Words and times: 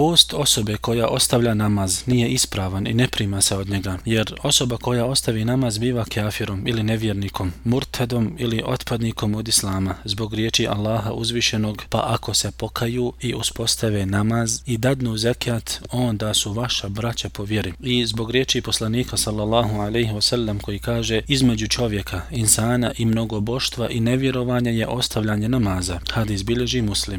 post 0.00 0.34
osobe 0.34 0.76
koja 0.76 1.08
ostavlja 1.08 1.54
namaz 1.54 2.02
nije 2.06 2.28
ispravan 2.28 2.86
i 2.86 2.94
ne 2.94 3.08
prima 3.08 3.40
se 3.40 3.56
od 3.56 3.68
njega, 3.68 3.98
jer 4.04 4.34
osoba 4.42 4.76
koja 4.76 5.04
ostavi 5.04 5.44
namaz 5.44 5.78
biva 5.78 6.04
kafirom 6.04 6.66
ili 6.66 6.82
nevjernikom, 6.82 7.52
murtedom 7.64 8.36
ili 8.38 8.62
otpadnikom 8.66 9.34
od 9.34 9.48
islama 9.48 9.94
zbog 10.04 10.34
riječi 10.34 10.66
Allaha 10.66 11.12
uzvišenog, 11.12 11.84
pa 11.88 12.02
ako 12.06 12.34
se 12.34 12.50
pokaju 12.50 13.12
i 13.20 13.34
uspostave 13.34 14.06
namaz 14.06 14.60
i 14.66 14.78
dadnu 14.78 15.16
zekijat, 15.16 15.80
onda 15.90 16.34
su 16.34 16.52
vaša 16.52 16.88
braća 16.88 17.28
po 17.28 17.44
vjeri. 17.44 17.72
I 17.80 18.06
zbog 18.06 18.30
riječi 18.30 18.60
poslanika 18.60 19.16
sallallahu 19.16 19.80
alaihi 19.80 20.12
wasallam 20.12 20.60
koji 20.60 20.78
kaže 20.78 21.20
između 21.28 21.68
čovjeka, 21.68 22.22
insana 22.30 22.92
i 22.98 23.04
mnogo 23.04 23.40
boštva 23.40 23.88
i 23.88 24.00
nevjerovanja 24.00 24.70
je 24.70 24.86
ostavljanje 24.86 25.48
namaza. 25.48 26.00
Hadis 26.10 26.44
bilježi 26.44 26.82
muslim. 26.82 27.18